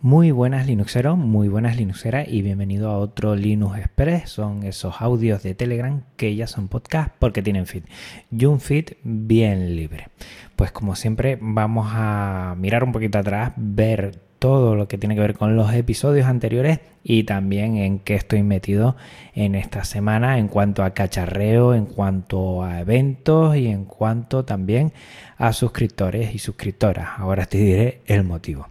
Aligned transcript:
Muy 0.00 0.30
buenas 0.30 0.68
Linuxeros, 0.68 1.18
muy 1.18 1.48
buenas 1.48 1.76
Linuxeras 1.76 2.28
y 2.28 2.40
bienvenido 2.42 2.88
a 2.88 2.98
otro 2.98 3.34
Linux 3.34 3.78
Express. 3.78 4.30
Son 4.30 4.62
esos 4.62 5.02
audios 5.02 5.42
de 5.42 5.56
Telegram 5.56 6.04
que 6.16 6.36
ya 6.36 6.46
son 6.46 6.68
podcast 6.68 7.12
porque 7.18 7.42
tienen 7.42 7.66
feed. 7.66 7.82
Y 8.30 8.44
un 8.44 8.60
feed 8.60 8.92
bien 9.02 9.74
libre. 9.74 10.06
Pues 10.54 10.70
como 10.70 10.94
siempre 10.94 11.36
vamos 11.40 11.88
a 11.90 12.54
mirar 12.56 12.84
un 12.84 12.92
poquito 12.92 13.18
atrás, 13.18 13.54
ver 13.56 14.20
todo 14.38 14.76
lo 14.76 14.86
que 14.86 14.98
tiene 14.98 15.16
que 15.16 15.20
ver 15.20 15.34
con 15.34 15.56
los 15.56 15.74
episodios 15.74 16.28
anteriores 16.28 16.78
y 17.02 17.24
también 17.24 17.76
en 17.76 17.98
qué 17.98 18.14
estoy 18.14 18.44
metido 18.44 18.94
en 19.34 19.56
esta 19.56 19.82
semana 19.82 20.38
en 20.38 20.46
cuanto 20.46 20.84
a 20.84 20.90
cacharreo, 20.90 21.74
en 21.74 21.86
cuanto 21.86 22.62
a 22.62 22.78
eventos 22.78 23.56
y 23.56 23.66
en 23.66 23.84
cuanto 23.84 24.44
también 24.44 24.92
a 25.38 25.52
suscriptores 25.52 26.36
y 26.36 26.38
suscriptoras. 26.38 27.18
Ahora 27.18 27.46
te 27.46 27.58
diré 27.58 28.02
el 28.06 28.22
motivo. 28.22 28.68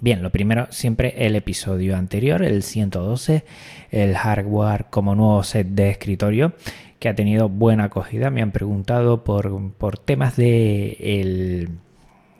Bien, 0.00 0.22
lo 0.22 0.30
primero, 0.30 0.68
siempre 0.70 1.26
el 1.26 1.34
episodio 1.34 1.96
anterior, 1.96 2.44
el 2.44 2.62
112, 2.62 3.44
el 3.90 4.16
hardware 4.16 4.86
como 4.90 5.16
nuevo 5.16 5.42
set 5.42 5.66
de 5.66 5.90
escritorio, 5.90 6.52
que 7.00 7.08
ha 7.08 7.16
tenido 7.16 7.48
buena 7.48 7.84
acogida. 7.84 8.30
Me 8.30 8.40
han 8.40 8.52
preguntado 8.52 9.24
por, 9.24 9.72
por 9.72 9.98
temas 9.98 10.36
de 10.36 10.96
el 11.00 11.70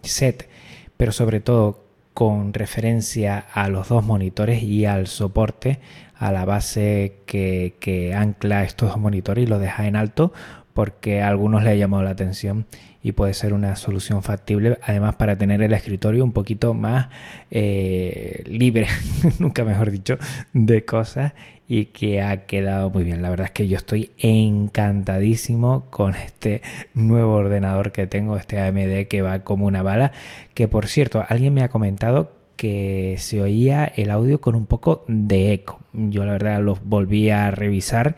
set, 0.02 0.49
pero 0.97 1.11
sobre 1.11 1.41
todo 1.41 1.85
con 2.15 2.52
referencia 2.55 3.39
a 3.52 3.69
los 3.69 3.88
dos 3.88 4.05
monitores 4.05 4.63
y 4.63 4.87
al 4.87 5.09
soporte, 5.09 5.80
a 6.16 6.30
la 6.30 6.45
base 6.45 7.23
que, 7.27 7.75
que 7.80 8.15
ancla 8.15 8.63
estos 8.63 8.91
dos 8.91 8.99
monitores 8.99 9.45
y 9.45 9.47
lo 9.49 9.59
deja 9.59 9.87
en 9.88 9.97
alto, 9.97 10.33
porque 10.78 11.23
a 11.23 11.27
algunos 11.27 11.64
le 11.64 11.70
ha 11.70 11.74
llamado 11.74 12.05
la 12.05 12.10
atención 12.10 12.66
y 13.02 13.10
puede 13.10 13.34
ser 13.34 13.52
una 13.52 13.74
solución 13.74 14.23
factible, 14.23 14.78
además 14.84 15.16
para 15.16 15.37
tener 15.37 15.60
el 15.60 15.73
escritorio 15.73 16.23
un 16.23 16.30
poquito 16.30 16.73
más 16.73 17.09
eh, 17.51 18.45
libre, 18.46 18.87
nunca 19.41 19.64
mejor 19.64 19.91
dicho, 19.91 20.18
de 20.52 20.84
cosas 20.84 21.32
y 21.66 21.87
que 21.87 22.23
ha 22.23 22.46
quedado 22.46 22.90
muy 22.90 23.02
bien. 23.02 23.23
La 23.23 23.30
verdad 23.30 23.46
es 23.46 23.51
que 23.51 23.66
yo 23.66 23.76
estoy 23.76 24.12
encantadísimo 24.18 25.87
con 25.90 26.15
este 26.15 26.62
nuevo 26.95 27.35
ordenador 27.35 27.90
que 27.90 28.07
tengo, 28.07 28.37
este 28.37 28.60
AMD 28.60 29.09
que 29.09 29.20
va 29.20 29.40
como 29.40 29.66
una 29.66 29.82
bala, 29.82 30.13
que 30.54 30.68
por 30.68 30.87
cierto, 30.87 31.24
alguien 31.29 31.54
me 31.54 31.65
ha 31.65 31.70
comentado 31.70 32.30
que 32.54 33.16
se 33.18 33.42
oía 33.42 33.85
el 33.85 34.13
audio 34.13 34.40
con 34.40 34.54
un 34.54 34.66
poco 34.66 35.04
de 35.09 35.54
eco. 35.54 35.80
Yo 35.92 36.24
la 36.24 36.35
verdad 36.35 36.63
lo 36.63 36.79
volví 36.85 37.30
a 37.30 37.51
revisar 37.51 38.15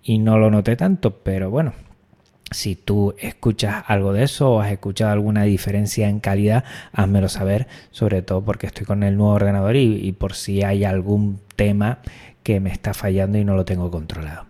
y 0.00 0.18
no 0.18 0.38
lo 0.38 0.52
noté 0.52 0.76
tanto, 0.76 1.18
pero 1.24 1.50
bueno, 1.50 1.72
si 2.54 2.76
tú 2.76 3.14
escuchas 3.18 3.84
algo 3.86 4.12
de 4.12 4.22
eso 4.22 4.52
o 4.52 4.60
has 4.60 4.72
escuchado 4.72 5.12
alguna 5.12 5.42
diferencia 5.42 6.08
en 6.08 6.20
calidad, 6.20 6.64
házmelo 6.92 7.28
saber, 7.28 7.66
sobre 7.90 8.22
todo 8.22 8.42
porque 8.42 8.66
estoy 8.66 8.86
con 8.86 9.02
el 9.02 9.16
nuevo 9.16 9.32
ordenador 9.32 9.76
y, 9.76 10.12
por 10.12 10.34
si 10.34 10.62
hay 10.62 10.84
algún 10.84 11.40
tema 11.56 11.98
que 12.42 12.60
me 12.60 12.70
está 12.70 12.94
fallando 12.94 13.38
y 13.38 13.44
no 13.44 13.56
lo 13.56 13.64
tengo 13.64 13.90
controlado. 13.90 14.46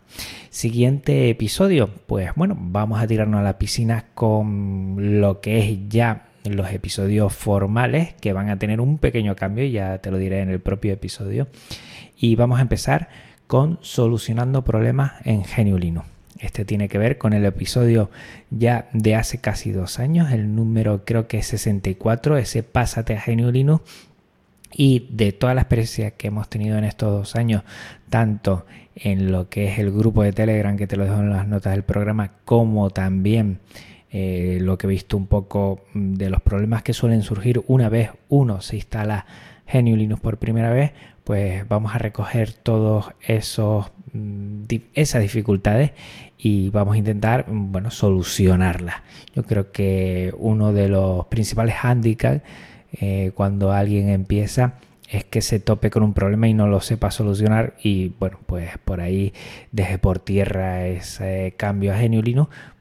Siguiente 0.51 1.31
episodio, 1.31 1.89
pues 2.07 2.31
bueno, 2.37 2.57
vamos 2.59 3.03
a 3.03 3.07
tirarnos 3.07 3.41
a 3.41 3.45
la 3.45 3.59
piscina 3.59 4.07
con 4.15 5.21
lo 5.21 5.41
que 5.41 5.59
es 5.59 5.79
ya 5.89 6.29
los 6.45 6.71
episodios 6.71 7.33
formales 7.33 8.15
que 8.21 8.33
van 8.33 8.51
a 8.51 8.59
tener 8.59 8.81
un 8.81 8.99
pequeño 8.99 9.35
cambio, 9.35 9.65
ya 9.65 9.99
te 9.99 10.11
lo 10.11 10.19
diré 10.19 10.41
en 10.41 10.51
el 10.51 10.61
propio 10.61 10.93
episodio. 10.93 11.49
Y 12.17 12.37
vamos 12.37 12.59
a 12.59 12.63
empezar 12.63 13.09
con 13.47 13.79
solucionando 13.83 14.63
problemas 14.63 15.13
en 15.25 15.45
Geniulino. 15.45 16.14
Este 16.45 16.65
tiene 16.65 16.89
que 16.89 16.99
ver 16.99 17.17
con 17.17 17.33
el 17.33 17.45
episodio 17.45 18.11
ya 18.51 18.89
de 18.93 19.15
hace 19.15 19.39
casi 19.39 19.73
dos 19.73 19.99
años, 19.99 20.31
el 20.31 20.55
número 20.55 21.05
creo 21.05 21.27
que 21.27 21.39
es 21.39 21.47
64, 21.47 22.37
ese 22.37 22.63
Pásate 22.63 23.17
a 23.17 23.21
Genio 23.21 23.51
Linux. 23.51 23.83
Y 24.77 25.07
de 25.11 25.33
toda 25.33 25.55
la 25.55 25.63
experiencia 25.63 26.11
que 26.11 26.27
hemos 26.27 26.51
tenido 26.51 26.77
en 26.77 26.85
estos 26.85 27.11
dos 27.13 27.37
años, 27.37 27.63
tanto 28.11 28.67
en 28.97 29.31
lo 29.31 29.49
que 29.49 29.69
es 29.69 29.79
el 29.79 29.93
grupo 29.93 30.25
de 30.25 30.33
Telegram, 30.33 30.77
que 30.77 30.89
te 30.89 30.97
lo 30.97 31.05
dejo 31.05 31.21
en 31.21 31.31
las 31.31 31.47
notas 31.47 31.73
del 31.73 31.85
programa, 31.85 32.33
como 32.45 32.91
también 32.91 33.61
eh, 34.11 34.59
lo 34.61 34.77
que 34.77 34.87
he 34.87 34.91
visto 34.91 35.17
un 35.17 35.27
poco 35.27 35.85
de 35.95 36.29
los 36.29 36.43
problemas 36.43 36.83
que 36.83 36.93
suelen 36.93 37.23
surgir 37.23 37.63
una 37.67 37.89
vez 37.89 38.11
uno 38.29 38.61
se 38.61 38.77
instala 38.77 39.27
Genio 39.67 39.97
Linux 39.97 40.21
por 40.21 40.39
primera 40.39 40.71
vez, 40.71 40.93
pues 41.25 41.67
vamos 41.69 41.95
a 41.95 41.99
recoger 41.99 42.53
todos 42.53 43.13
esos 43.27 43.87
mm, 43.87 44.04
esas 44.95 45.23
dificultades 45.23 45.93
y 46.39 46.71
vamos 46.71 46.95
a 46.95 46.99
intentar 46.99 47.49
mm, 47.49 47.73
bueno 47.73 47.91
solucionarlas. 47.91 48.97
Yo 49.35 49.45
creo 49.45 49.73
que 49.73 50.35
uno 50.39 50.73
de 50.73 50.89
los 50.89 51.27
principales 51.27 51.75
handicaps 51.83 52.43
eh, 52.93 53.33
cuando 53.35 53.73
alguien 53.73 54.09
empieza 54.09 54.75
es 55.11 55.25
que 55.25 55.43
se 55.43 55.61
tope 55.61 55.91
con 55.91 56.03
un 56.03 56.15
problema 56.15 56.49
y 56.49 56.55
no 56.55 56.67
lo 56.67 56.81
sepa 56.81 57.11
solucionar 57.11 57.75
y 57.83 58.09
bueno 58.21 58.39
pues 58.47 58.71
por 58.85 59.01
ahí 59.01 59.33
deje 59.73 59.99
por 59.99 60.19
tierra 60.19 60.87
ese 60.87 61.55
cambio 61.57 61.93
a 61.93 61.99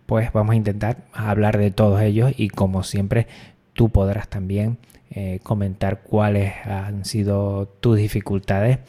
pues 0.06 0.32
vamos 0.34 0.54
a 0.54 0.56
intentar 0.56 1.06
hablar 1.14 1.58
de 1.58 1.72
todos 1.72 2.02
ellos 2.02 2.32
y 2.38 2.50
como 2.50 2.84
siempre 2.84 3.28
tú 3.74 3.90
podrás 3.90 4.28
también 4.30 4.78
eh, 5.12 5.40
comentar 5.44 6.02
cuáles 6.02 6.54
han 6.66 7.06
sido 7.06 7.68
tus 7.80 7.98
dificultades 7.98 8.80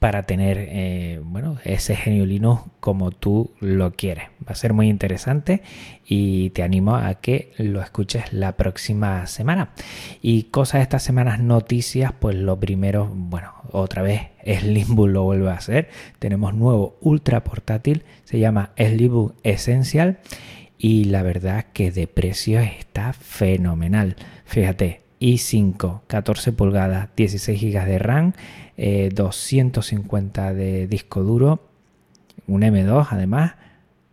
para 0.00 0.22
tener 0.22 0.56
eh, 0.58 1.20
bueno, 1.22 1.58
ese 1.62 1.94
geniolino 1.94 2.72
como 2.80 3.10
tú 3.10 3.52
lo 3.60 3.92
quieres. 3.92 4.24
Va 4.46 4.52
a 4.52 4.54
ser 4.54 4.72
muy 4.72 4.88
interesante 4.88 5.62
y 6.06 6.50
te 6.50 6.62
animo 6.62 6.96
a 6.96 7.16
que 7.16 7.52
lo 7.58 7.82
escuches 7.82 8.32
la 8.32 8.56
próxima 8.56 9.26
semana. 9.26 9.72
Y 10.22 10.44
cosas 10.44 10.78
de 10.78 10.84
estas 10.84 11.02
semanas, 11.02 11.38
noticias, 11.38 12.14
pues 12.18 12.34
lo 12.34 12.58
primero, 12.58 13.12
bueno, 13.14 13.52
otra 13.70 14.00
vez 14.00 14.22
Slimbook 14.44 15.08
lo 15.08 15.22
vuelve 15.24 15.50
a 15.50 15.54
hacer. 15.54 15.90
Tenemos 16.18 16.54
nuevo 16.54 16.96
ultra 17.02 17.44
portátil, 17.44 18.04
se 18.24 18.38
llama 18.38 18.70
Slimbook 18.78 19.34
Essential 19.42 20.18
y 20.78 21.04
la 21.04 21.22
verdad 21.22 21.66
que 21.74 21.92
de 21.92 22.06
precio 22.06 22.58
está 22.60 23.12
fenomenal. 23.12 24.16
Fíjate, 24.46 25.02
i5 25.20 26.00
14 26.06 26.52
pulgadas, 26.52 27.08
16 27.16 27.60
GB 27.60 27.84
de 27.84 27.98
RAM, 27.98 28.32
250 29.14 30.50
eh, 30.50 30.54
de 30.54 30.86
disco 30.86 31.22
duro, 31.22 31.60
un 32.46 32.62
M2 32.62 33.08
además, 33.10 33.54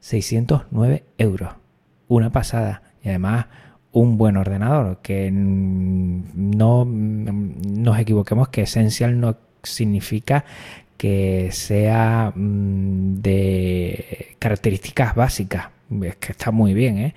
609 0.01 1.03
euros. 1.17 1.53
Una 2.07 2.29
pasada. 2.31 2.83
Y 3.03 3.09
además 3.09 3.47
un 3.91 4.17
buen 4.17 4.37
ordenador, 4.37 4.99
que 5.01 5.31
no 5.31 6.85
nos 6.85 7.99
equivoquemos 7.99 8.49
que 8.49 8.61
Essential 8.61 9.19
no 9.19 9.37
significa 9.63 10.45
que 10.97 11.49
sea 11.51 12.31
mm, 12.35 13.21
de 13.21 14.35
características 14.39 15.15
básicas 15.15 15.69
es 16.03 16.15
que 16.17 16.31
está 16.31 16.51
muy 16.51 16.73
bien, 16.73 16.97
¿eh? 16.97 17.13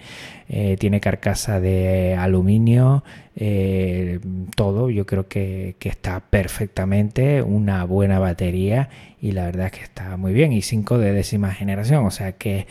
Eh, 0.48 0.76
tiene 0.78 1.00
carcasa 1.00 1.60
de 1.60 2.16
aluminio, 2.16 3.04
eh, 3.36 4.19
todo, 4.56 4.91
yo 4.91 5.06
creo 5.06 5.28
que, 5.28 5.76
está 5.81 6.20
perfectamente, 6.20 7.42
una 7.42 7.84
buena 7.84 8.19
batería 8.19 8.88
y 9.20 9.32
la 9.32 9.44
verdad 9.44 9.66
es 9.66 9.72
que 9.72 9.82
está 9.82 10.16
muy 10.16 10.32
bien 10.32 10.53
y 10.53 10.62
5 10.62 10.98
de 10.98 11.12
décima 11.12 11.53
generación, 11.53 12.04
o 12.04 12.10
sea 12.10 12.32
que 12.32 12.66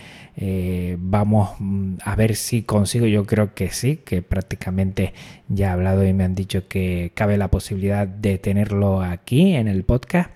vamos 0.99 1.51
mm, 1.59 1.95
a 2.03 2.15
ver 2.15 2.35
si 2.35 2.63
consigo, 2.63 3.05
yo 3.05 3.25
creo 3.25 3.53
que 3.53 3.69
sí, 3.69 3.97
que 3.97 4.21
prácticamente 4.21 5.13
ya 5.47 5.67
he 5.67 5.69
hablado 5.71 6.05
y 6.05 6.13
me 6.13 6.23
han 6.23 6.35
dicho 6.35 6.67
que 6.67 7.11
cabe 7.13 7.37
la 7.37 7.49
posibilidad 7.49 8.07
de 8.07 8.37
tenerlo 8.37 9.01
aquí 9.01 9.55
en 9.55 9.67
el 9.67 9.83
podcast 9.83 10.31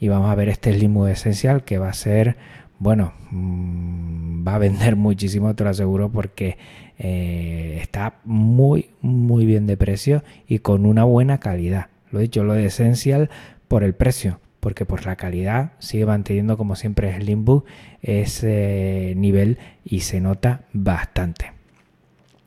y 0.00 0.08
vamos 0.08 0.30
a 0.30 0.34
ver 0.34 0.48
este 0.48 0.72
Slimu 0.72 1.06
esencial 1.06 1.64
que 1.64 1.78
va 1.78 1.88
a 1.88 1.94
ser 1.94 2.36
bueno, 2.78 3.12
mm, 3.30 4.46
va 4.46 4.54
a 4.54 4.58
vender 4.58 4.96
muchísimo, 4.96 5.54
te 5.54 5.64
lo 5.64 5.70
aseguro, 5.70 6.10
porque 6.10 6.58
eh, 6.98 7.78
está 7.80 8.20
muy, 8.24 8.90
muy 9.00 9.46
bien 9.46 9.66
de 9.66 9.76
precio 9.76 10.22
y 10.46 10.60
con 10.60 10.86
una 10.86 11.04
buena 11.04 11.38
calidad. 11.38 11.88
Lo 12.10 12.18
he 12.18 12.22
dicho, 12.22 12.44
lo 12.44 12.54
de 12.54 12.66
Essential 12.66 13.30
por 13.68 13.84
el 13.84 13.94
precio, 13.94 14.40
porque 14.60 14.86
por 14.86 15.04
la 15.06 15.16
calidad 15.16 15.72
sigue 15.78 16.06
manteniendo 16.06 16.56
como 16.56 16.74
siempre 16.74 17.14
Slimbook 17.14 17.66
ese 18.02 19.14
nivel 19.16 19.58
y 19.84 20.00
se 20.00 20.20
nota 20.20 20.62
bastante. 20.72 21.52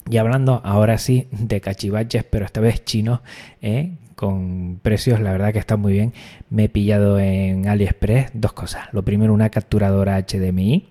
Y 0.10 0.18
hablando 0.18 0.62
ahora 0.66 0.98
sí 0.98 1.28
de 1.32 1.62
cachivaches, 1.62 2.24
pero 2.24 2.46
esta 2.46 2.60
vez 2.60 2.84
chinos, 2.84 3.22
¿eh? 3.62 3.92
Con 4.22 4.80
precios, 4.84 5.20
la 5.20 5.32
verdad 5.32 5.52
que 5.52 5.58
está 5.58 5.78
muy 5.78 5.94
bien. 5.94 6.14
Me 6.52 6.66
he 6.66 6.70
pillado 6.70 7.18
en 7.18 7.68
AliExpress 7.68 8.30
dos 8.36 8.54
cosas. 8.54 8.84
Lo 8.92 9.04
primero, 9.04 9.34
una 9.34 9.50
capturadora 9.50 10.24
HDMI, 10.24 10.90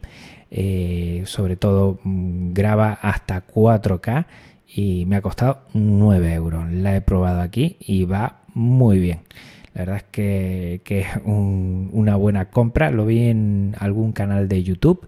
eh, 0.51 1.23
sobre 1.27 1.55
todo 1.55 2.01
mm, 2.03 2.53
graba 2.53 2.93
hasta 3.01 3.47
4K 3.47 4.27
y 4.75 5.05
me 5.07 5.15
ha 5.15 5.23
costado 5.23 5.61
9 5.75 6.35
euros. 6.35 6.73
La 6.73 6.97
he 6.97 7.03
probado 7.03 7.41
aquí 7.41 7.77
y 7.79 8.05
va 8.05 8.41
muy 8.53 8.99
bien. 8.99 9.21
La 9.75 9.83
verdad 9.83 9.97
es 9.99 10.03
que, 10.11 10.83
es 10.85 11.07
una 11.25 12.17
buena 12.17 12.47
compra. 12.47 12.91
Lo 12.91 13.07
vi 13.07 13.29
en 13.29 13.77
algún 13.79 14.11
canal 14.11 14.49
de 14.49 14.65
YouTube, 14.65 15.07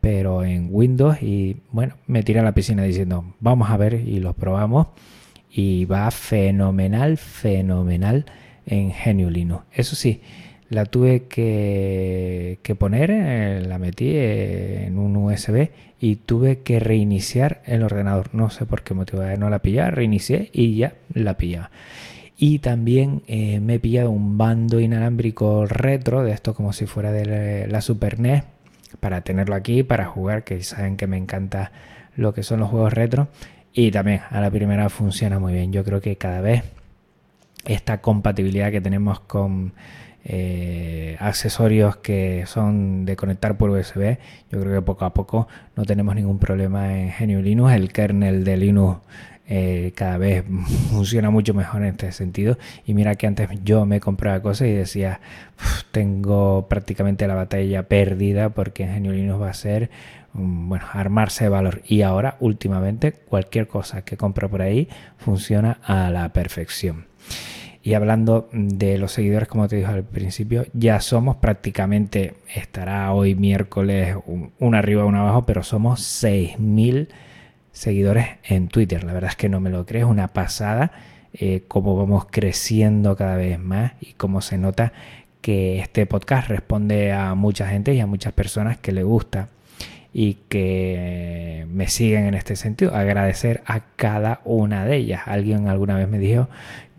pero 0.00 0.44
en 0.44 0.68
Windows. 0.70 1.22
Y 1.22 1.58
bueno, 1.72 1.96
me 2.06 2.22
tiré 2.22 2.40
a 2.40 2.42
la 2.42 2.54
piscina 2.54 2.84
diciendo, 2.84 3.34
vamos 3.38 3.68
a 3.68 3.76
ver 3.76 3.92
y 3.96 4.18
lo 4.18 4.32
probamos 4.32 4.86
y 5.50 5.84
va 5.84 6.10
fenomenal, 6.10 7.16
fenomenal 7.16 8.24
en 8.66 8.92
Linux. 9.32 9.64
Eso 9.72 9.96
sí, 9.96 10.20
la 10.68 10.86
tuve 10.86 11.24
que, 11.24 12.58
poner, 12.78 13.10
eh, 13.10 13.62
la 13.66 13.78
metí 13.78 14.12
en 14.16 14.98
un 14.98 15.16
USB 15.16 15.70
y 16.00 16.16
tuve 16.16 16.60
que 16.60 16.78
reiniciar 16.78 17.62
el 17.66 17.82
ordenador. 17.82 18.34
No 18.34 18.50
sé 18.50 18.66
por 18.66 18.82
qué 18.82 18.94
motivo, 18.94 19.22
eh, 19.24 19.36
no 19.36 19.50
la 19.50 19.58
pillaba, 19.60 19.90
reinicié 19.90 20.48
y 20.52 20.76
ya 20.76 20.94
la 21.12 21.36
pillaba. 21.36 21.70
Y 22.36 22.60
también 22.60 23.22
eh, 23.26 23.60
me 23.60 23.74
he 23.74 23.80
pillado 23.80 24.10
un 24.10 24.38
bando 24.38 24.80
inalámbrico 24.80 25.66
retro, 25.66 26.22
de 26.22 26.32
esto 26.32 26.54
como 26.54 26.72
si 26.72 26.86
fuera 26.86 27.12
de 27.12 27.66
la 27.66 27.80
Super 27.82 28.18
NES, 28.18 28.44
para 29.00 29.20
tenerlo 29.22 29.54
aquí, 29.56 29.82
para 29.82 30.06
jugar, 30.06 30.44
que 30.44 30.62
saben 30.62 30.96
que 30.96 31.06
me 31.06 31.18
encanta 31.18 31.72
lo 32.16 32.32
que 32.32 32.42
son 32.42 32.60
los 32.60 32.70
juegos 32.70 32.92
retro. 32.92 33.28
Y 33.72 33.90
también 33.90 34.22
a 34.30 34.40
la 34.40 34.50
primera 34.50 34.88
funciona 34.88 35.38
muy 35.38 35.52
bien. 35.52 35.72
Yo 35.72 35.84
creo 35.84 36.00
que 36.00 36.16
cada 36.16 36.40
vez 36.40 36.64
esta 37.64 38.00
compatibilidad 38.00 38.70
que 38.70 38.80
tenemos 38.80 39.20
con 39.20 39.72
eh, 40.24 41.16
accesorios 41.20 41.96
que 41.96 42.44
son 42.46 43.04
de 43.04 43.16
conectar 43.16 43.56
por 43.56 43.70
USB, 43.70 44.18
yo 44.50 44.60
creo 44.60 44.74
que 44.74 44.82
poco 44.82 45.04
a 45.04 45.14
poco 45.14 45.48
no 45.76 45.84
tenemos 45.84 46.14
ningún 46.14 46.38
problema 46.38 46.98
en 46.98 47.12
GNU 47.18 47.42
Linux. 47.42 47.72
El 47.72 47.92
kernel 47.92 48.44
de 48.44 48.56
Linux 48.56 49.00
eh, 49.52 49.90
cada 49.96 50.16
vez 50.16 50.44
funciona 50.90 51.28
mucho 51.28 51.54
mejor 51.54 51.82
en 51.82 51.88
este 51.88 52.12
sentido. 52.12 52.56
Y 52.86 52.94
mira 52.94 53.16
que 53.16 53.26
antes 53.26 53.48
yo 53.64 53.84
me 53.84 53.98
compraba 53.98 54.40
cosas 54.40 54.68
y 54.68 54.72
decía, 54.72 55.20
tengo 55.90 56.68
prácticamente 56.68 57.26
la 57.26 57.34
batalla 57.34 57.82
perdida 57.82 58.50
porque 58.50 58.84
en 58.84 59.02
GNU 59.02 59.12
Linux 59.12 59.42
va 59.42 59.50
a 59.50 59.54
ser 59.54 59.90
bueno, 60.32 60.84
armarse 60.92 61.44
de 61.44 61.50
valor. 61.50 61.82
Y 61.84 62.02
ahora, 62.02 62.36
últimamente, 62.38 63.12
cualquier 63.12 63.66
cosa 63.66 64.02
que 64.02 64.16
compro 64.16 64.48
por 64.48 64.62
ahí 64.62 64.88
funciona 65.18 65.78
a 65.82 66.10
la 66.10 66.32
perfección. 66.32 67.06
Y 67.82 67.94
hablando 67.94 68.48
de 68.52 68.98
los 68.98 69.10
seguidores, 69.10 69.48
como 69.48 69.66
te 69.66 69.76
dije 69.76 69.88
al 69.88 70.04
principio, 70.04 70.66
ya 70.74 71.00
somos 71.00 71.36
prácticamente, 71.36 72.34
estará 72.54 73.12
hoy 73.12 73.34
miércoles 73.34 74.16
un 74.26 74.74
arriba, 74.76 75.06
un 75.06 75.16
abajo, 75.16 75.44
pero 75.44 75.64
somos 75.64 76.00
6.000 76.22 77.08
seguidores 77.72 78.26
en 78.44 78.68
Twitter. 78.68 79.04
La 79.04 79.12
verdad 79.12 79.30
es 79.30 79.36
que 79.36 79.48
no 79.48 79.60
me 79.60 79.70
lo 79.70 79.86
crees, 79.86 80.04
una 80.04 80.28
pasada 80.28 80.92
eh, 81.32 81.62
cómo 81.68 81.96
vamos 81.96 82.26
creciendo 82.28 83.14
cada 83.16 83.36
vez 83.36 83.58
más 83.58 83.92
y 84.00 84.14
cómo 84.14 84.40
se 84.40 84.58
nota 84.58 84.92
que 85.40 85.78
este 85.78 86.04
podcast 86.04 86.48
responde 86.48 87.12
a 87.12 87.34
mucha 87.34 87.68
gente 87.68 87.94
y 87.94 88.00
a 88.00 88.06
muchas 88.06 88.32
personas 88.32 88.78
que 88.78 88.90
le 88.90 89.04
gusta 89.04 89.48
y 90.12 90.38
que 90.48 91.66
me 91.70 91.86
siguen 91.86 92.26
en 92.26 92.34
este 92.34 92.56
sentido. 92.56 92.96
Agradecer 92.96 93.62
a 93.64 93.80
cada 93.94 94.40
una 94.44 94.84
de 94.84 94.96
ellas. 94.96 95.22
Alguien 95.26 95.68
alguna 95.68 95.96
vez 95.96 96.08
me 96.08 96.18
dijo 96.18 96.48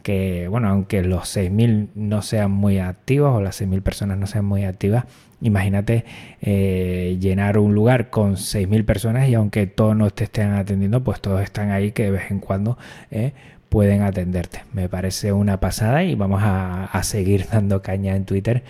que, 0.01 0.47
bueno, 0.47 0.69
aunque 0.69 1.03
los 1.03 1.35
6.000 1.35 1.89
no 1.93 2.21
sean 2.21 2.51
muy 2.51 2.79
activos 2.79 3.35
o 3.35 3.41
las 3.41 3.61
6.000 3.61 3.81
personas 3.81 4.17
no 4.17 4.27
sean 4.27 4.45
muy 4.45 4.63
activas, 4.63 5.05
imagínate 5.41 6.05
eh, 6.41 7.17
llenar 7.19 7.57
un 7.57 7.73
lugar 7.73 8.09
con 8.09 8.35
6.000 8.35 8.85
personas 8.85 9.29
y 9.29 9.33
aunque 9.33 9.67
todos 9.67 9.95
no 9.95 10.09
te 10.09 10.25
estén 10.25 10.51
atendiendo, 10.51 11.03
pues 11.03 11.19
todos 11.21 11.41
están 11.41 11.71
ahí 11.71 11.91
que 11.91 12.03
de 12.03 12.11
vez 12.11 12.31
en 12.31 12.39
cuando 12.39 12.77
eh, 13.09 13.33
pueden 13.69 14.01
atenderte. 14.01 14.63
Me 14.73 14.89
parece 14.89 15.33
una 15.33 15.59
pasada 15.59 16.03
y 16.03 16.15
vamos 16.15 16.41
a, 16.43 16.85
a 16.85 17.03
seguir 17.03 17.47
dando 17.51 17.81
caña 17.81 18.15
en 18.15 18.25
Twitter 18.25 18.63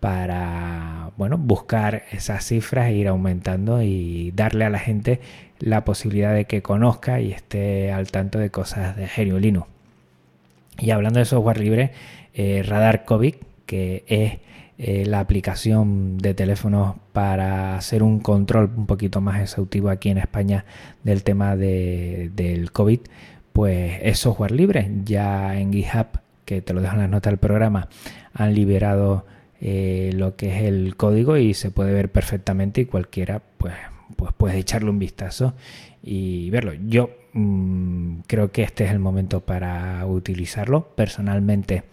para 0.00 1.10
bueno, 1.16 1.38
buscar 1.38 2.04
esas 2.12 2.44
cifras 2.44 2.88
e 2.88 2.94
ir 2.94 3.08
aumentando 3.08 3.82
y 3.82 4.30
darle 4.32 4.64
a 4.64 4.70
la 4.70 4.78
gente 4.78 5.20
la 5.58 5.84
posibilidad 5.84 6.34
de 6.34 6.44
que 6.44 6.62
conozca 6.62 7.20
y 7.20 7.32
esté 7.32 7.92
al 7.92 8.10
tanto 8.10 8.38
de 8.38 8.50
cosas 8.50 8.96
de 8.96 9.08
Genio 9.08 9.38
Linux. 9.38 9.68
Y 10.78 10.90
hablando 10.90 11.18
de 11.18 11.24
software 11.24 11.58
libre, 11.58 11.92
eh, 12.34 12.62
Radar 12.64 13.04
COVID, 13.04 13.34
que 13.64 14.04
es 14.06 14.38
eh, 14.78 15.06
la 15.06 15.20
aplicación 15.20 16.18
de 16.18 16.34
teléfonos 16.34 16.96
para 17.12 17.76
hacer 17.76 18.02
un 18.02 18.20
control 18.20 18.70
un 18.76 18.86
poquito 18.86 19.22
más 19.22 19.40
exhaustivo 19.40 19.88
aquí 19.88 20.10
en 20.10 20.18
España 20.18 20.66
del 21.02 21.22
tema 21.22 21.56
del 21.56 22.70
COVID, 22.72 23.00
pues 23.52 23.98
es 24.02 24.18
software 24.18 24.52
libre. 24.52 24.90
Ya 25.04 25.58
en 25.58 25.72
GitHub, 25.72 26.20
que 26.44 26.60
te 26.60 26.74
lo 26.74 26.82
dejo 26.82 26.94
en 26.94 27.00
las 27.00 27.10
notas 27.10 27.30
del 27.30 27.38
programa, 27.38 27.88
han 28.34 28.54
liberado 28.54 29.24
eh, 29.62 30.10
lo 30.14 30.36
que 30.36 30.54
es 30.54 30.62
el 30.64 30.94
código 30.96 31.38
y 31.38 31.54
se 31.54 31.70
puede 31.70 31.94
ver 31.94 32.12
perfectamente 32.12 32.82
y 32.82 32.84
cualquiera 32.84 33.40
pues, 33.56 33.74
pues 34.16 34.34
puede 34.34 34.58
echarle 34.58 34.90
un 34.90 34.98
vistazo 34.98 35.54
y 36.02 36.50
verlo. 36.50 36.74
Yo 36.74 37.10
mm, 37.32 38.18
creo 38.26 38.52
que 38.52 38.62
este 38.62 38.84
es 38.84 38.90
el 38.90 38.98
momento 38.98 39.40
para 39.40 40.04
utilizarlo. 40.06 40.88
Personalmente, 40.94 41.84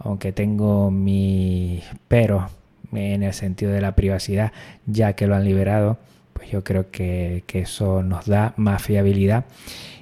aunque 0.00 0.32
tengo 0.32 0.90
mis 0.90 1.84
peros 2.08 2.50
en 2.92 3.22
el 3.22 3.32
sentido 3.32 3.70
de 3.70 3.80
la 3.80 3.94
privacidad, 3.94 4.52
ya 4.86 5.12
que 5.12 5.26
lo 5.28 5.36
han 5.36 5.44
liberado, 5.44 5.98
pues 6.32 6.50
yo 6.50 6.64
creo 6.64 6.90
que, 6.90 7.44
que 7.46 7.60
eso 7.60 8.02
nos 8.02 8.26
da 8.26 8.54
más 8.56 8.82
fiabilidad 8.82 9.44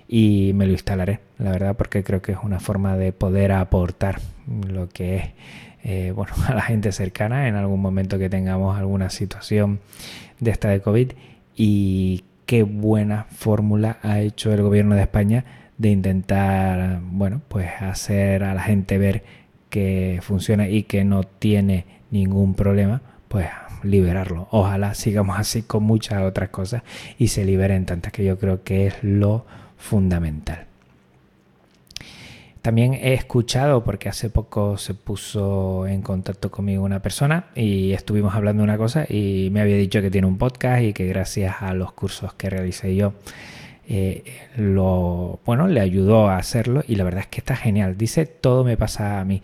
y 0.09 0.53
me 0.55 0.65
lo 0.65 0.73
instalaré, 0.73 1.21
la 1.39 1.51
verdad, 1.51 1.77
porque 1.77 2.03
creo 2.03 2.23
que 2.23 2.33
es 2.33 2.39
una 2.43 2.61
forma 2.61 2.97
de 2.97 3.13
poder 3.13 3.53
aportar 3.53 4.21
lo 4.67 4.89
que 4.89 5.17
es 5.17 5.25
eh, 5.85 6.13
bueno, 6.15 6.33
a 6.49 6.55
la 6.55 6.63
gente 6.63 6.93
cercana 6.93 7.49
en 7.49 7.55
algún 7.55 7.81
momento 7.81 8.19
que 8.19 8.29
tengamos 8.29 8.77
alguna 8.77 9.11
situación 9.11 9.81
de 10.41 10.51
esta 10.51 10.69
de 10.69 10.81
COVID. 10.81 11.13
Y 11.57 12.25
qué 12.47 12.63
buena 12.63 13.27
fórmula 13.31 13.99
ha 14.03 14.21
hecho 14.21 14.53
el 14.53 14.63
gobierno 14.63 14.95
de 14.95 15.03
España 15.03 15.45
de 15.77 15.91
intentar, 15.91 17.01
bueno, 17.03 17.41
pues 17.49 17.71
hacer 17.81 18.45
a 18.45 18.55
la 18.55 18.63
gente 18.63 18.99
ver 18.99 19.23
que 19.71 20.21
funciona 20.23 20.69
y 20.69 20.85
que 20.85 21.05
no 21.05 21.25
tiene 21.25 21.85
ningún 22.11 22.55
problema, 22.55 23.03
pues 23.29 23.47
liberarlo. 23.83 24.49
Ojalá 24.51 24.95
sigamos 24.95 25.39
así 25.39 25.63
con 25.63 25.83
muchas 25.83 26.23
otras 26.23 26.49
cosas 26.51 26.83
y 27.19 27.29
se 27.29 27.45
liberen 27.45 27.87
tantas 27.87 28.13
que 28.13 28.25
yo 28.25 28.39
creo 28.39 28.63
que 28.63 28.87
es 28.87 28.95
lo 29.03 29.45
fundamental. 29.77 30.69
También 32.63 32.93
he 32.93 33.15
escuchado, 33.15 33.85
porque 33.85 34.09
hace 34.09 34.31
poco 34.31 34.77
se 34.77 34.93
puso 34.93 35.87
en 35.87 36.03
contacto 36.03 36.51
conmigo 36.51 36.83
una 36.83 37.01
persona 37.01 37.47
y 37.55 37.93
estuvimos 37.93 38.35
hablando 38.35 38.63
de 38.63 38.65
una 38.65 38.77
cosa 38.77 39.07
y 39.09 39.49
me 39.53 39.61
había 39.61 39.77
dicho 39.77 40.03
que 40.03 40.11
tiene 40.11 40.27
un 40.27 40.39
podcast 40.39 40.83
y 40.83 40.93
que 40.93 41.07
gracias 41.07 41.63
a 41.63 41.73
los 41.73 41.93
cursos 41.93 42.35
que 42.35 42.51
realicé 42.51 42.97
yo, 42.97 43.15
eh, 43.91 44.23
lo, 44.57 45.41
bueno, 45.47 45.67
le 45.67 45.81
ayudó 45.81 46.29
a 46.29 46.37
hacerlo 46.37 46.85
y 46.87 46.97
la 46.97 47.05
verdad 47.05 47.21
es 47.23 47.29
que 47.29 47.41
está 47.41 47.57
genial. 47.57 47.97
Dice, 47.97 48.27
todo 48.27 48.63
me 48.63 48.77
pasa 48.77 49.19
a 49.19 49.25
mí. 49.25 49.43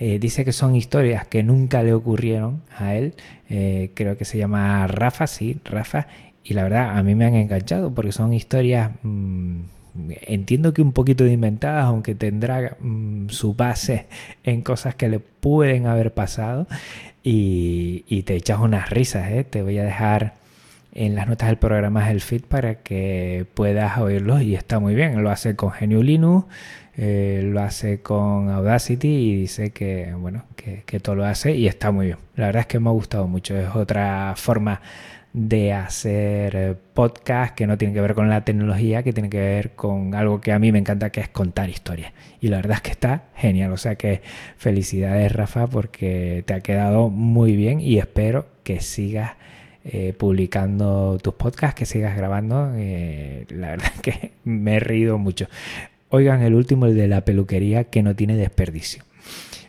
Eh, 0.00 0.18
dice 0.18 0.44
que 0.44 0.52
son 0.52 0.74
historias 0.74 1.26
que 1.28 1.44
nunca 1.44 1.82
le 1.84 1.94
ocurrieron 1.94 2.62
a 2.76 2.96
él. 2.96 3.14
Eh, 3.48 3.92
creo 3.94 4.16
que 4.18 4.24
se 4.24 4.36
llama 4.36 4.86
Rafa, 4.88 5.28
sí, 5.28 5.60
Rafa. 5.64 6.08
Y 6.42 6.54
la 6.54 6.64
verdad, 6.64 6.98
a 6.98 7.02
mí 7.04 7.14
me 7.14 7.24
han 7.24 7.34
enganchado 7.34 7.94
porque 7.94 8.12
son 8.12 8.34
historias... 8.34 8.90
Mm, 9.02 9.60
entiendo 10.26 10.74
que 10.74 10.82
un 10.82 10.92
poquito 10.92 11.22
de 11.22 11.32
inventadas, 11.32 11.84
aunque 11.84 12.16
tendrá 12.16 12.76
mm, 12.80 13.28
su 13.28 13.54
base 13.54 14.06
en 14.44 14.62
cosas 14.62 14.96
que 14.96 15.08
le 15.08 15.20
pueden 15.20 15.86
haber 15.86 16.12
pasado. 16.12 16.66
Y, 17.22 18.22
te 18.26 18.34
echas 18.34 18.58
unas 18.58 18.90
risas, 18.90 19.30
¿eh? 19.30 19.44
Te 19.44 19.62
voy 19.62 19.78
a 19.78 19.84
dejar 19.84 20.34
en 20.94 21.16
las 21.16 21.26
notas 21.26 21.48
del 21.48 21.58
programa 21.58 22.10
el 22.10 22.20
feed 22.20 22.42
para 22.42 22.76
que 22.76 23.46
puedas 23.54 23.98
oírlo 23.98 24.40
y 24.40 24.54
está 24.54 24.78
muy 24.78 24.94
bien. 24.94 25.22
Lo 25.22 25.30
hace 25.30 25.56
con 25.56 25.72
GNU 25.78 26.02
Linux, 26.02 26.46
eh, 26.96 27.42
lo 27.44 27.60
hace 27.60 28.00
con 28.00 28.48
Audacity 28.48 29.08
y 29.08 29.36
dice 29.36 29.70
que, 29.70 30.14
bueno, 30.16 30.44
que, 30.54 30.84
que 30.86 31.00
todo 31.00 31.16
lo 31.16 31.24
hace 31.24 31.56
y 31.56 31.66
está 31.66 31.90
muy 31.90 32.06
bien. 32.06 32.18
La 32.36 32.46
verdad 32.46 32.60
es 32.60 32.66
que 32.68 32.78
me 32.78 32.88
ha 32.88 32.92
gustado 32.92 33.26
mucho. 33.26 33.56
Es 33.56 33.74
otra 33.74 34.34
forma 34.36 34.80
de 35.32 35.72
hacer 35.72 36.78
podcast 36.94 37.56
que 37.56 37.66
no 37.66 37.76
tiene 37.76 37.92
que 37.92 38.00
ver 38.00 38.14
con 38.14 38.30
la 38.30 38.44
tecnología, 38.44 39.02
que 39.02 39.12
tiene 39.12 39.28
que 39.28 39.40
ver 39.40 39.72
con 39.72 40.14
algo 40.14 40.40
que 40.40 40.52
a 40.52 40.60
mí 40.60 40.70
me 40.70 40.78
encanta, 40.78 41.10
que 41.10 41.20
es 41.20 41.28
contar 41.28 41.68
historias. 41.68 42.12
Y 42.40 42.48
la 42.48 42.58
verdad 42.58 42.76
es 42.76 42.82
que 42.82 42.90
está 42.92 43.24
genial. 43.34 43.72
O 43.72 43.76
sea 43.76 43.96
que 43.96 44.22
felicidades, 44.58 45.32
Rafa, 45.32 45.66
porque 45.66 46.44
te 46.46 46.54
ha 46.54 46.60
quedado 46.60 47.10
muy 47.10 47.56
bien 47.56 47.80
y 47.80 47.98
espero 47.98 48.46
que 48.62 48.80
sigas 48.80 49.32
eh, 49.84 50.14
publicando 50.16 51.18
tus 51.22 51.34
podcasts, 51.34 51.74
que 51.74 51.84
sigas 51.84 52.16
grabando. 52.16 52.72
Eh, 52.74 53.44
la 53.50 53.70
verdad 53.70 53.92
es 53.94 54.00
que 54.02 54.32
me 54.44 54.76
he 54.76 54.80
reído 54.80 55.18
mucho. 55.18 55.46
Oigan, 56.08 56.42
el 56.42 56.54
último, 56.54 56.86
el 56.86 56.96
de 56.96 57.06
la 57.06 57.22
peluquería, 57.22 57.84
que 57.84 58.02
no 58.02 58.16
tiene 58.16 58.36
desperdicio. 58.36 59.04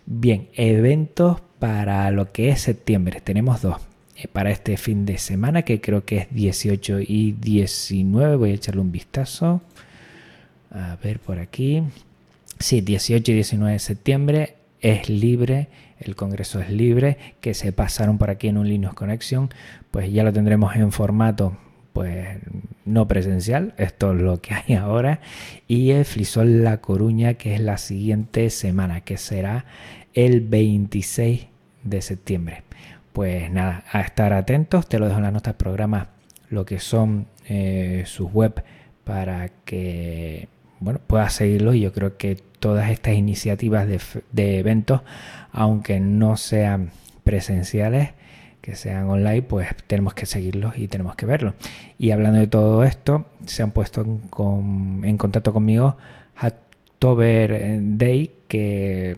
Bien, 0.06 0.48
eventos 0.54 1.42
para 1.60 2.10
lo 2.12 2.32
que 2.32 2.50
es 2.50 2.62
septiembre. 2.62 3.20
Tenemos 3.22 3.62
dos. 3.62 3.78
Eh, 4.16 4.30
para 4.30 4.52
este 4.52 4.78
fin 4.78 5.06
de 5.06 5.18
semana, 5.18 5.64
que 5.64 5.82
creo 5.82 6.06
que 6.06 6.18
es 6.20 6.28
18 6.34 7.00
y 7.02 7.34
19. 7.34 8.38
Voy 8.38 8.52
a 8.52 8.54
echarle 8.54 8.82
un 8.82 8.92
vistazo. 8.94 9.62
A 10.72 10.98
ver 11.04 11.20
por 11.20 11.40
aquí. 11.40 11.84
Sí, 12.60 12.80
18 12.80 13.32
y 13.32 13.36
19 13.36 13.74
de 13.74 13.80
septiembre 13.80 14.56
es 14.82 15.10
libre, 15.10 15.70
el 16.00 16.16
congreso 16.16 16.60
es 16.60 16.70
libre, 16.70 17.18
que 17.42 17.54
se 17.54 17.72
pasaron 17.72 18.18
por 18.18 18.30
aquí 18.30 18.48
en 18.48 18.58
un 18.58 18.68
Linux 18.68 18.94
Connection, 18.94 19.50
pues 19.92 20.12
ya 20.12 20.24
lo 20.24 20.34
tendremos 20.34 20.76
en 20.76 20.92
formato 20.92 21.58
pues 21.96 22.40
no 22.84 23.08
presencial, 23.08 23.74
esto 23.78 24.14
es 24.14 24.22
lo 24.22 24.42
que 24.42 24.54
hay 24.54 24.76
ahora, 24.76 25.22
y 25.66 25.92
el 25.92 26.04
Flisol 26.04 26.62
La 26.62 26.82
Coruña, 26.82 27.36
que 27.36 27.56
es 27.56 27.62
la 27.62 27.78
siguiente 27.78 28.50
semana, 28.50 29.00
que 29.02 29.16
será 29.16 29.64
el 30.14 30.42
26 30.42 31.48
de 31.84 32.02
septiembre. 32.02 32.64
Pues 33.14 33.50
nada, 33.50 33.86
a 33.94 34.02
estar 34.02 34.34
atentos, 34.34 34.90
te 34.90 35.00
lo 35.00 35.06
dejo 35.06 35.20
en 35.20 35.24
las 35.24 35.32
notas 35.32 35.54
del 35.54 35.58
programa, 35.58 36.10
lo 36.50 36.66
que 36.66 36.80
son 36.80 37.28
eh, 37.48 38.04
sus 38.06 38.30
web 38.30 38.62
para 39.06 39.48
que 39.64 40.50
bueno, 40.86 41.02
puedas 41.06 41.34
seguirlo 41.34 41.74
y 41.74 41.82
yo 41.82 41.92
creo 41.92 42.16
que 42.16 42.36
todas 42.60 42.90
estas 42.90 43.16
iniciativas 43.16 43.88
de, 43.88 44.00
de 44.32 44.60
eventos, 44.60 45.02
aunque 45.52 46.00
no 46.00 46.38
sean 46.38 46.92
presenciales, 47.24 48.12
que 48.66 48.76
sean 48.76 49.08
online, 49.10 49.44
pues 49.44 49.68
tenemos 49.86 50.16
que 50.16 50.26
seguirlos 50.26 50.78
y 50.78 50.88
tenemos 50.88 51.16
que 51.16 51.28
verlos. 51.28 51.54
Y 52.00 52.10
hablando 52.12 52.40
de 52.40 52.48
todo 52.48 52.84
esto, 52.84 53.26
se 53.46 53.62
han 53.62 53.70
puesto 53.72 54.02
en, 54.02 55.18
contacto 55.18 55.54
conmigo 55.54 55.98
Hacktober 56.36 57.80
Day, 57.98 58.32
que 58.48 59.18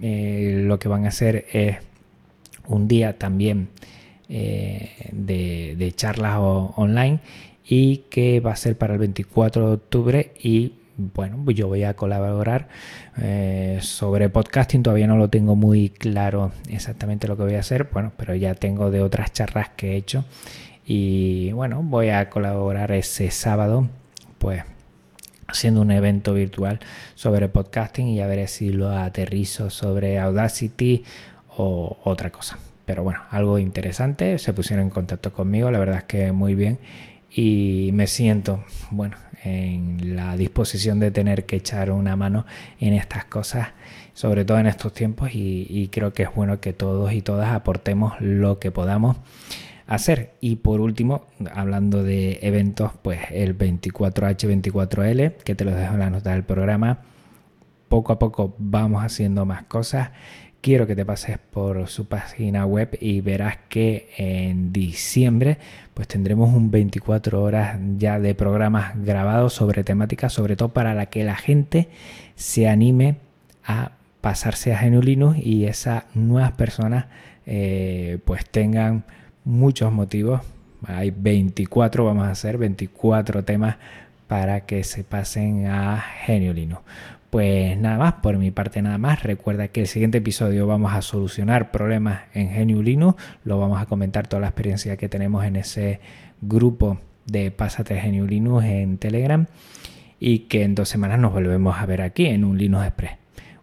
eh, 0.00 0.62
lo 0.66 0.78
que 0.78 0.88
van 0.88 1.06
a 1.06 1.08
hacer 1.08 1.46
es 1.52 1.76
un 2.66 2.88
día 2.88 3.18
también 3.18 3.68
eh, 4.28 4.90
de, 5.12 5.92
charlas 5.96 6.36
online 6.38 7.20
y 7.66 7.98
que 8.10 8.40
va 8.40 8.52
a 8.52 8.56
ser 8.56 8.76
para 8.76 8.94
el 8.94 8.98
24 8.98 9.68
de 9.68 9.74
octubre 9.74 10.32
bueno, 10.96 11.40
pues 11.44 11.56
yo 11.56 11.68
voy 11.68 11.84
a 11.84 11.94
colaborar 11.94 12.68
eh, 13.20 13.78
sobre 13.82 14.28
podcasting. 14.28 14.82
Todavía 14.82 15.06
no 15.06 15.16
lo 15.16 15.28
tengo 15.28 15.56
muy 15.56 15.90
claro 15.90 16.52
exactamente 16.68 17.28
lo 17.28 17.36
que 17.36 17.44
voy 17.44 17.54
a 17.54 17.60
hacer, 17.60 17.88
bueno, 17.92 18.12
pero 18.16 18.34
ya 18.34 18.54
tengo 18.54 18.90
de 18.90 19.00
otras 19.00 19.32
charlas 19.32 19.70
que 19.70 19.92
he 19.92 19.96
hecho. 19.96 20.24
Y 20.84 21.52
bueno, 21.52 21.82
voy 21.82 22.10
a 22.10 22.28
colaborar 22.28 22.92
ese 22.92 23.30
sábado, 23.30 23.88
pues 24.38 24.64
haciendo 25.46 25.82
un 25.82 25.90
evento 25.90 26.34
virtual 26.34 26.80
sobre 27.14 27.48
podcasting 27.48 28.08
y 28.08 28.20
a 28.20 28.26
ver 28.26 28.48
si 28.48 28.70
lo 28.70 28.90
aterrizo 28.90 29.70
sobre 29.70 30.18
Audacity 30.18 31.04
o 31.56 31.98
otra 32.04 32.30
cosa. 32.30 32.58
Pero 32.84 33.04
bueno, 33.04 33.20
algo 33.30 33.58
interesante. 33.58 34.38
Se 34.38 34.52
pusieron 34.52 34.86
en 34.86 34.90
contacto 34.90 35.32
conmigo, 35.32 35.70
la 35.70 35.78
verdad 35.78 35.98
es 35.98 36.04
que 36.04 36.32
muy 36.32 36.54
bien. 36.54 36.78
Y 37.34 37.90
me 37.94 38.06
siento, 38.06 38.64
bueno, 38.90 39.16
en 39.44 40.16
la 40.16 40.36
disposición 40.36 41.00
de 41.00 41.10
tener 41.10 41.46
que 41.46 41.56
echar 41.56 41.90
una 41.90 42.14
mano 42.16 42.46
en 42.78 42.94
estas 42.94 43.24
cosas, 43.24 43.68
sobre 44.12 44.44
todo 44.44 44.58
en 44.58 44.66
estos 44.66 44.92
tiempos, 44.92 45.30
y, 45.32 45.88
creo 45.90 46.12
que 46.12 46.24
es 46.24 46.34
bueno 46.34 46.60
que 46.60 46.72
todos 46.72 47.12
y 47.12 47.22
todas 47.22 47.50
aportemos 47.52 48.20
lo 48.20 48.58
que 48.58 48.70
podamos 48.70 49.16
hacer. 49.86 50.34
Y 50.40 50.56
por 50.56 50.80
último, 50.80 51.26
hablando 51.54 52.02
de 52.02 52.38
eventos, 52.42 52.92
pues 53.02 53.20
el 53.30 53.56
24H24L, 53.56 55.36
que 55.36 55.54
te 55.54 55.64
lo 55.64 55.74
dejo 55.74 55.94
en 55.94 56.00
la 56.00 56.10
nota 56.10 56.32
del 56.32 56.44
programa, 56.44 57.00
poco 57.88 58.12
a 58.12 58.18
poco 58.18 58.54
vamos 58.58 59.04
haciendo 59.04 59.44
más 59.44 59.64
cosas 59.64 60.10
quiero 60.62 60.86
que 60.86 60.96
te 60.96 61.04
pases 61.04 61.38
por 61.38 61.88
su 61.88 62.06
página 62.06 62.64
web 62.64 62.96
y 63.00 63.20
verás 63.20 63.58
que 63.68 64.08
en 64.16 64.72
diciembre 64.72 65.58
pues 65.92 66.08
tendremos 66.08 66.54
un 66.54 66.70
24 66.70 67.42
horas 67.42 67.78
ya 67.98 68.20
de 68.20 68.34
programas 68.34 68.92
grabados 69.04 69.52
sobre 69.52 69.84
temáticas, 69.84 70.32
sobre 70.32 70.56
todo 70.56 70.70
para 70.70 70.94
la 70.94 71.06
que 71.06 71.24
la 71.24 71.34
gente 71.34 71.88
se 72.36 72.68
anime 72.68 73.16
a 73.64 73.92
pasarse 74.20 74.72
a 74.72 74.78
Genio 74.78 75.02
y 75.36 75.64
esas 75.64 76.04
nuevas 76.14 76.52
personas 76.52 77.06
eh, 77.44 78.18
pues 78.24 78.46
tengan 78.48 79.04
muchos 79.44 79.92
motivos. 79.92 80.42
Hay 80.86 81.10
24, 81.10 82.04
vamos 82.04 82.26
a 82.26 82.30
hacer 82.30 82.56
24 82.56 83.44
temas 83.44 83.76
para 84.28 84.64
que 84.64 84.84
se 84.84 85.02
pasen 85.02 85.66
a 85.66 85.98
Genio 85.98 86.54
pues 87.32 87.78
nada 87.78 87.96
más, 87.96 88.12
por 88.22 88.36
mi 88.36 88.50
parte 88.50 88.82
nada 88.82 88.98
más. 88.98 89.22
Recuerda 89.22 89.68
que 89.68 89.80
el 89.80 89.86
siguiente 89.86 90.18
episodio 90.18 90.66
vamos 90.66 90.92
a 90.92 91.00
solucionar 91.00 91.70
problemas 91.70 92.24
en 92.34 92.52
GNU 92.52 92.82
Linux. 92.82 93.22
Lo 93.44 93.58
vamos 93.58 93.80
a 93.80 93.86
comentar 93.86 94.26
toda 94.26 94.40
la 94.40 94.48
experiencia 94.48 94.98
que 94.98 95.08
tenemos 95.08 95.42
en 95.46 95.56
ese 95.56 96.00
grupo 96.42 96.98
de 97.24 97.50
Pásate 97.50 97.98
GNU 97.98 98.26
Linux 98.26 98.66
en 98.66 98.98
Telegram. 98.98 99.46
Y 100.20 100.40
que 100.40 100.62
en 100.62 100.74
dos 100.74 100.90
semanas 100.90 101.18
nos 101.20 101.32
volvemos 101.32 101.74
a 101.78 101.86
ver 101.86 102.02
aquí 102.02 102.26
en 102.26 102.44
un 102.44 102.58
Linux 102.58 102.88
Express. 102.88 103.12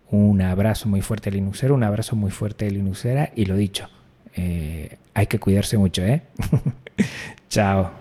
Un 0.09 0.41
abrazo 0.41 0.89
muy 0.89 1.01
fuerte 1.03 1.29
Linuxero, 1.29 1.75
un 1.75 1.83
abrazo 1.83 2.15
muy 2.15 2.31
fuerte 2.31 2.71
Linuxera. 2.71 3.29
Y 3.35 3.45
lo 3.45 3.55
dicho, 3.55 3.87
eh, 4.35 4.97
hay 5.13 5.27
que 5.27 5.37
cuidarse 5.37 5.77
mucho, 5.77 6.03
¿eh? 6.03 6.23
Chao. 7.49 7.99